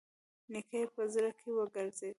[0.51, 2.09] نيکه يې په زړه کې وګرځېد.